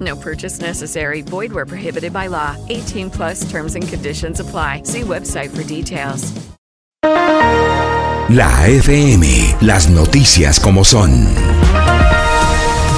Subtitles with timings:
[0.00, 1.22] No purchase necessary.
[1.22, 2.56] Void where prohibited by law.
[2.68, 4.82] 18 plus terms and conditions apply.
[4.84, 6.32] See website for details.
[8.28, 11.26] La FM, las noticias como son.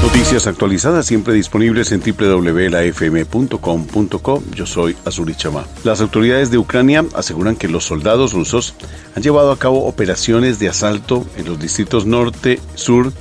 [0.05, 4.43] Noticias actualizadas siempre disponibles en www.lafm.com.co.
[4.55, 5.65] Yo soy Azuri Chama.
[5.83, 8.75] Las autoridades de Ucrania aseguran que los soldados rusos
[9.17, 13.15] han llevado a cabo operaciones de asalto en los distritos norte, sur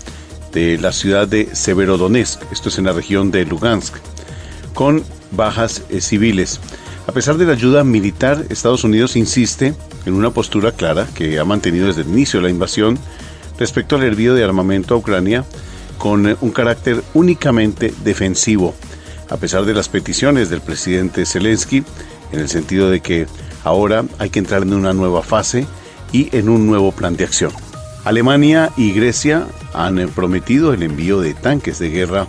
[0.53, 3.95] de la ciudad de Severodonetsk, esto es en la región de Lugansk,
[4.73, 6.59] con bajas eh, civiles.
[7.07, 9.73] A pesar de la ayuda militar, Estados Unidos insiste
[10.05, 12.97] en una postura clara que ha mantenido desde el inicio de la invasión
[13.59, 15.43] respecto al envío de armamento a Ucrania
[15.97, 18.75] con eh, un carácter únicamente defensivo,
[19.29, 21.83] a pesar de las peticiones del presidente Zelensky,
[22.31, 23.27] en el sentido de que
[23.63, 25.65] ahora hay que entrar en una nueva fase
[26.11, 27.51] y en un nuevo plan de acción.
[28.03, 32.27] Alemania y Grecia han eh, prometido el envío de tanques de guerra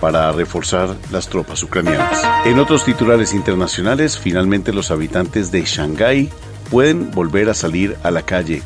[0.00, 2.22] para reforzar las tropas ucranianas.
[2.44, 6.28] En otros titulares internacionales, finalmente los habitantes de Shanghái
[6.70, 8.62] pueden volver a salir a la calle.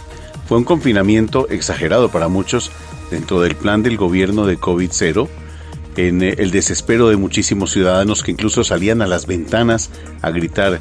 [0.49, 2.73] Fue un confinamiento exagerado para muchos
[3.11, 5.29] dentro del plan del gobierno de COVID-0,
[5.97, 9.91] en eh, el desespero de muchísimos ciudadanos que incluso salían a las ventanas
[10.23, 10.81] a gritar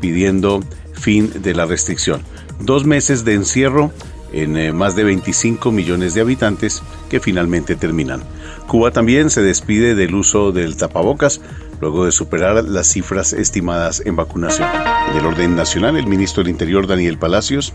[0.00, 0.60] pidiendo
[0.92, 2.22] fin de la restricción.
[2.60, 3.92] Dos meses de encierro
[4.32, 8.22] en eh, más de 25 millones de habitantes que finalmente terminan.
[8.66, 11.40] Cuba también se despide del uso del tapabocas
[11.80, 14.68] luego de superar las cifras estimadas en vacunación.
[15.10, 17.72] En el orden nacional, el ministro del Interior Daniel Palacios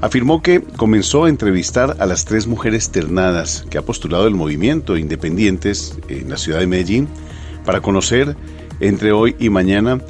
[0.00, 4.96] afirmó que comenzó a entrevistar a las tres mujeres ternadas que ha postulado el movimiento
[4.96, 7.08] Independientes en la ciudad de Medellín
[7.64, 8.36] para conocer
[8.80, 10.00] entre hoy y mañana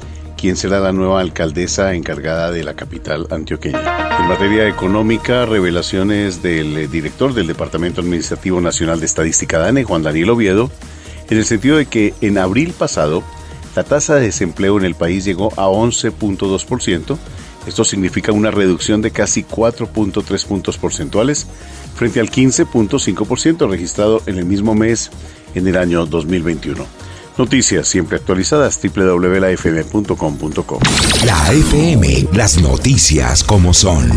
[0.41, 4.17] quién será la nueva alcaldesa encargada de la capital antioqueña.
[4.19, 10.01] En materia económica, revelaciones del eh, director del Departamento Administrativo Nacional de Estadística DANE, Juan
[10.01, 10.71] Daniel Oviedo,
[11.29, 13.23] en el sentido de que en abril pasado
[13.75, 17.17] la tasa de desempleo en el país llegó a 11.2%.
[17.67, 21.45] Esto significa una reducción de casi 4.3 puntos porcentuales
[21.93, 25.11] frente al 15.5% registrado en el mismo mes
[25.53, 27.10] en el año 2021.
[27.37, 30.79] Noticias siempre actualizadas www.lafm.com.co.
[31.25, 34.11] La FM, las noticias como son.